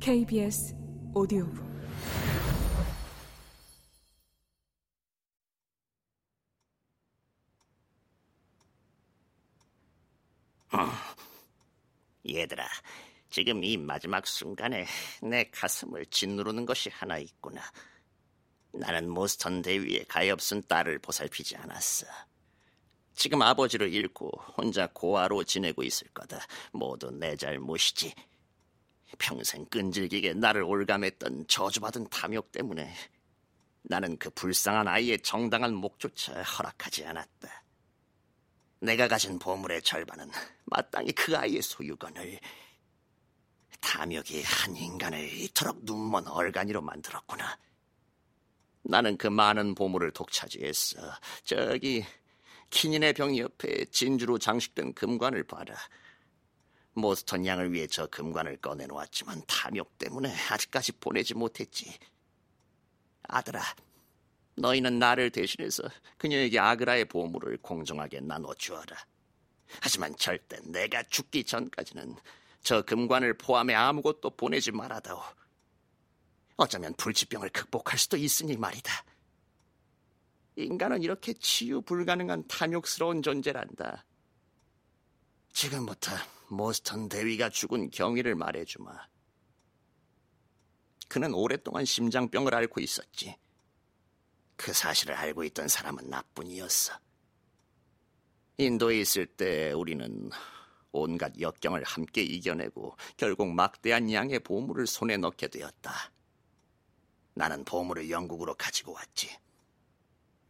[0.00, 0.74] KBS
[1.14, 1.66] 오디오북
[12.28, 12.68] 얘들아,
[13.30, 14.86] 지금 이 마지막 순간에
[15.22, 17.62] 내 가슴을 짓누르는 것이 하나 있구나.
[18.72, 22.06] 나는 모스턴 대위의 가엾은 딸을 보살피지 않았어.
[23.14, 26.38] 지금 아버지를 잃고 혼자 고아로 지내고 있을 거다.
[26.72, 28.12] 모두 내 잘못이지.
[29.18, 32.92] 평생 끈질기게 나를 올감했던 저주받은 탐욕 때문에
[33.82, 37.64] 나는 그 불쌍한 아이의 정당한 목조차 허락하지 않았다.
[38.80, 40.30] 내가 가진 보물의 절반은
[40.64, 42.38] 마땅히 그 아이의 소유건을
[43.80, 47.58] 탐욕이 한 인간을 이토록 눈먼 얼간이로 만들었구나.
[48.82, 50.98] 나는 그 많은 보물을 독차지했어.
[51.44, 52.04] 저기
[52.70, 55.74] 키닌의 병 옆에 진주로 장식된 금관을 봐라.
[56.96, 61.94] 모스턴 양을 위해 저 금관을 꺼내놓았지만 탐욕 때문에 아직까지 보내지 못했지.
[63.24, 63.62] 아들아,
[64.56, 65.82] 너희는 나를 대신해서
[66.16, 68.96] 그녀에게 아그라의 보물을 공정하게 나눠 주어라.
[69.80, 72.16] 하지만 절대 내가 죽기 전까지는
[72.62, 75.20] 저 금관을 포함해 아무것도 보내지 말아다오.
[76.56, 79.04] 어쩌면 불치병을 극복할 수도 있으니 말이다.
[80.56, 84.06] 인간은 이렇게 치유 불가능한 탐욕스러운 존재란다.
[85.56, 86.12] 지금부터
[86.48, 88.92] 모스턴 대위가 죽은 경위를 말해주마.
[91.08, 93.34] 그는 오랫동안 심장병을 앓고 있었지.
[94.56, 96.92] 그 사실을 알고 있던 사람은 나뿐이었어.
[98.58, 100.28] 인도에 있을 때 우리는
[100.92, 106.12] 온갖 역경을 함께 이겨내고 결국 막대한 양의 보물을 손에 넣게 되었다.
[107.32, 109.34] 나는 보물을 영국으로 가지고 왔지.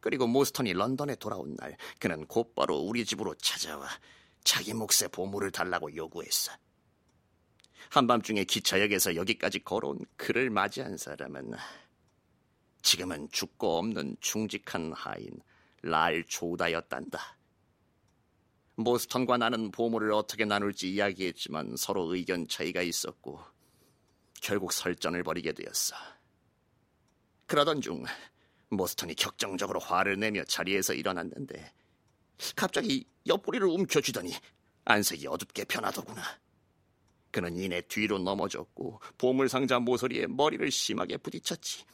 [0.00, 3.88] 그리고 모스턴이 런던에 돌아온 날 그는 곧바로 우리 집으로 찾아와
[4.46, 6.52] 자기 몫의 보물을 달라고 요구했어.
[7.90, 11.52] 한밤중에 기차역에서 여기까지 걸어온 그를 맞이한 사람은
[12.80, 15.40] 지금은 죽고 없는 충직한 하인
[15.82, 17.38] 랄 조다였단다.
[18.76, 23.40] 모스턴과 나는 보물을 어떻게 나눌지 이야기했지만 서로 의견 차이가 있었고
[24.40, 25.96] 결국 설전을 벌이게 되었어.
[27.46, 28.04] 그러던 중
[28.68, 31.72] 모스턴이 격정적으로 화를 내며 자리에서 일어났는데
[32.54, 34.32] 갑자기 옆구리를 움켜쥐더니
[34.84, 36.22] 안색이 어둡게 변하더구나.
[37.30, 41.84] 그는 이내 뒤로 넘어졌고 보물상자 모서리에 머리를 심하게 부딪혔지.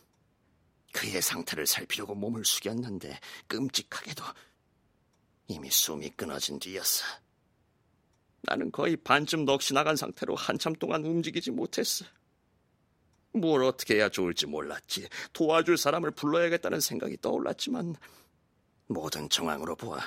[0.93, 4.23] 그의 상태를 살피려고 몸을 숙였는데 끔찍하게도
[5.49, 7.05] 이미 숨이 끊어진 뒤였어.
[8.43, 12.05] 나는 거의 반쯤 넋이 나간 상태로 한참 동안 움직이지 못했어.
[13.33, 15.09] 뭘 어떻게 해야 좋을지 몰랐지.
[15.33, 17.97] 도와줄 사람을 불러야겠다는 생각이 떠올랐지만
[18.87, 20.01] 모든 정황으로 보아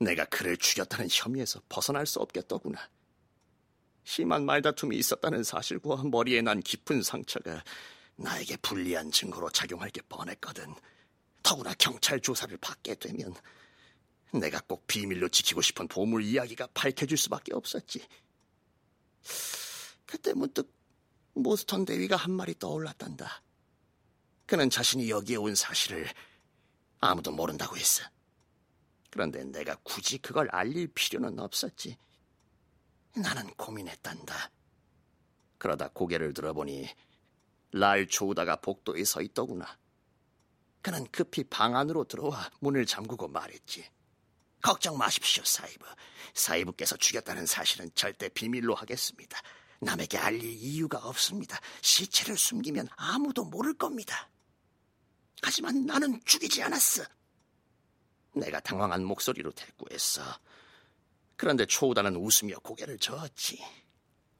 [0.00, 2.88] 내가 그를 죽였다는 혐의에서 벗어날 수 없겠더구나.
[4.02, 7.62] 심한 말다툼이 있었다는 사실과 머리에 난 깊은 상처가
[8.16, 10.74] 나에게 불리한 증거로 작용할 게 뻔했거든.
[11.42, 13.34] 더구나 경찰 조사를 받게 되면
[14.32, 18.06] 내가 꼭 비밀로 지키고 싶은 보물 이야기가 밝혀질 수밖에 없었지.
[20.06, 20.72] 그때 문득
[21.34, 23.42] 모스턴 대위가 한 말이 떠올랐단다.
[24.46, 26.08] 그는 자신이 여기에 온 사실을
[27.00, 28.02] 아무도 모른다고 했어.
[29.10, 31.98] 그런데 내가 굳이 그걸 알릴 필요는 없었지.
[33.16, 34.50] 나는 고민했단다.
[35.58, 36.88] 그러다 고개를 들어보니
[37.72, 39.78] 랄 조우다가 복도에 서 있더구나.
[40.82, 43.88] 그는 급히 방 안으로 들어와 문을 잠그고 말했지.
[44.62, 45.84] 걱정 마십시오, 사이브.
[46.34, 49.40] 사이브께서 죽였다는 사실은 절대 비밀로 하겠습니다.
[49.80, 51.58] 남에게 알릴 이유가 없습니다.
[51.80, 54.28] 시체를 숨기면 아무도 모를 겁니다.
[55.42, 57.04] 하지만 나는 죽이지 않았어.
[58.34, 60.22] 내가 당황한 목소리로 대꾸했어.
[61.36, 63.58] 그런데 초우다는 웃으며 고개를 저었지.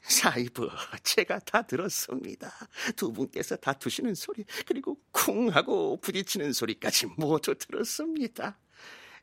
[0.02, 0.68] 사이브,
[1.02, 2.52] 제가 다 들었습니다.
[2.96, 8.58] 두 분께서 다투시는 소리, 그리고 쿵 하고 부딪히는 소리까지 모두 들었습니다.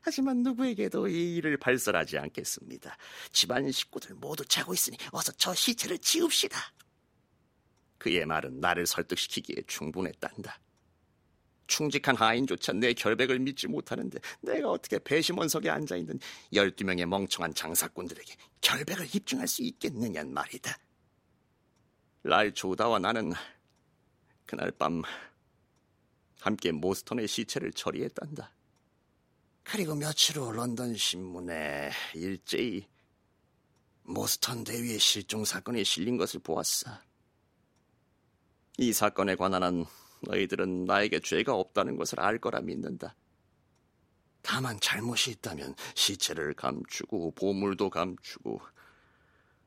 [0.00, 2.96] 하지만 누구에게도 이 일을 발설하지 않겠습니다.
[3.32, 6.56] 집안 식구들 모두 자고 있으니 어서 저 시체를 지웁시다.
[7.98, 10.60] 그의 말은 나를 설득시키기에 충분했단다.
[11.68, 16.18] 충직한 하인조차 내 결백을 믿지 못하는데 내가 어떻게 배심원석에 앉아 있는
[16.52, 20.76] 12명의 멍청한 장사꾼들에게 결백을 입증할 수 있겠느냔 말이다.
[22.24, 23.32] 랄 조다와 나는
[24.44, 25.02] 그날 밤
[26.40, 28.52] 함께 모스턴의 시체를 처리했단다.
[29.62, 32.86] 그리고 며칠 후 런던 신문에 일제히
[34.02, 36.90] 모스턴 대위의 실종 사건이 실린 것을 보았어.
[38.78, 39.84] 이 사건에 관한 한
[40.22, 43.14] 너희들은 나에게 죄가 없다는 것을 알 거라 믿는다.
[44.42, 48.60] 다만 잘못이 있다면 시체를 감추고 보물도 감추고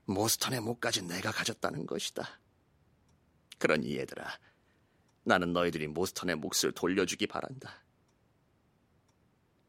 [0.06, 2.39] 모스턴의 목까지 내가 가졌다는 것이다.
[3.59, 4.25] 그러니 얘들아,
[5.24, 7.83] 나는 너희들이 모스턴의 몫을 돌려주기 바란다.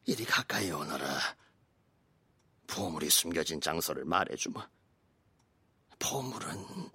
[0.06, 1.06] 이리 가까이 오너라.
[2.66, 4.68] 보물이 숨겨진 장소를 말해주마.
[5.98, 6.90] 보물은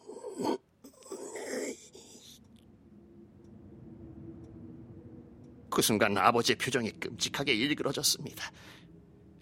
[5.78, 8.52] 그 순간 아버지의 표정이 끔찍하게 일그러졌습니다.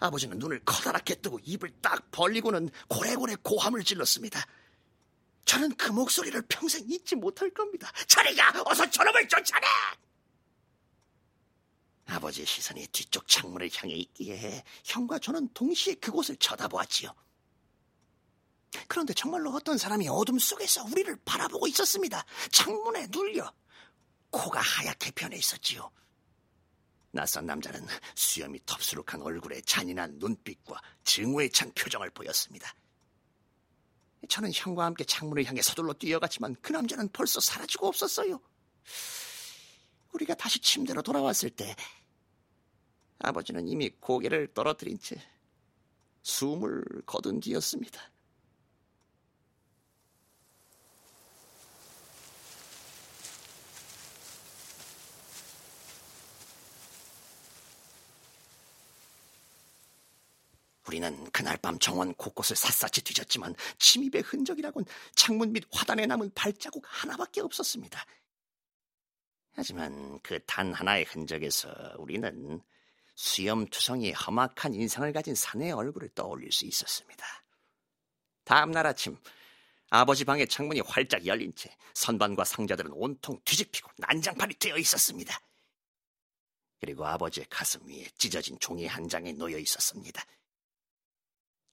[0.02, 4.46] 아버지는 눈을 커다랗게 뜨고 입을 딱 벌리고는 고래고래 고함을 질렀습니다.
[5.46, 7.90] 저는 그 목소리를 평생 잊지 못할 겁니다.
[8.08, 9.66] 자리가 어서 저놈을 쫓아내!
[12.08, 17.16] 아버지의 시선이 뒤쪽 창문을 향해 있기에 형과 저는 동시에 그곳을 쳐다보았지요.
[18.90, 22.26] 그런데 정말로 어떤 사람이 어둠 속에서 우리를 바라보고 있었습니다.
[22.52, 23.54] 창문에 눌려
[24.32, 25.90] 코가 하얗게 변해 있었지요.
[27.16, 27.82] 낯선 남자는
[28.14, 32.76] 수염이 덥수룩한 얼굴에 잔인한 눈빛과 증오에 찬 표정을 보였습니다.
[34.28, 38.40] 저는 형과 함께 창문을 향해 서둘러 뛰어갔지만 그 남자는 벌써 사라지고 없었어요.
[40.12, 41.76] 우리가 다시 침대로 돌아왔을 때
[43.20, 45.16] 아버지는 이미 고개를 떨어뜨린 채
[46.22, 48.02] 숨을 거둔 뒤였습니다.
[60.88, 64.86] 우리는 그날 밤 정원 곳곳을 샅샅이 뒤졌지만 침입의 흔적이라곤
[65.16, 68.06] 창문 및 화단에 남은 발자국 하나밖에 없었습니다.
[69.54, 72.62] 하지만 그 단 하나의 흔적에서 우리는
[73.16, 77.26] 수염투성이 험악한 인상을 가진 사내의 얼굴을 떠올릴 수 있었습니다.
[78.44, 79.18] 다음 날 아침
[79.90, 85.40] 아버지 방의 창문이 활짝 열린 채 선반과 상자들은 온통 뒤집히고 난장판이 되어 있었습니다.
[86.80, 90.22] 그리고 아버지의 가슴 위에 찢어진 종이 한 장이 놓여 있었습니다.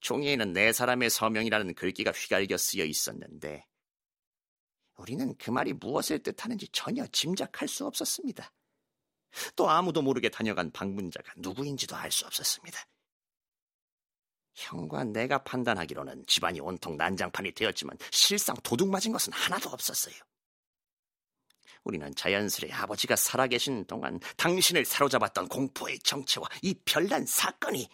[0.03, 3.67] 종이에는 네 사람의 서명이라는 글귀가 휘갈겨 쓰여 있었는데
[4.99, 8.53] 우리는 그 말이 무엇을 뜻하는지 전혀 짐작할 수 없었습니다.
[9.57, 12.79] 또 아무도 모르게 다녀간 방문자가 누구인지도 알 수 없었습니다.
[14.55, 20.15] 형과 내가 판단하기로는 집안이 온통 난장판이 되었지만 실상 도둑 맞은 것은 하나도 없었어요.
[21.85, 27.89] 우리는 자연스레 아버지가 살아계신 동안 당신을 사로잡았던 공포의 정체와 이 별난 사건이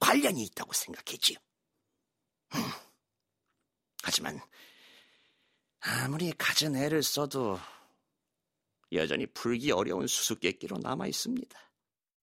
[0.00, 1.38] 관련이 있다고 생각했지요.
[2.54, 2.60] 음.
[4.02, 4.40] 하지만
[5.80, 7.58] 아무리 갖은 애를 써도
[8.92, 11.69] 여전히 풀기 어려운 수수께끼로 남아 있습니다.